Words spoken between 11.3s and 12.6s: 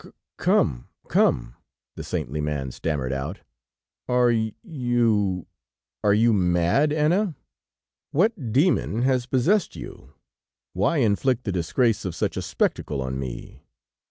the disgrace of such a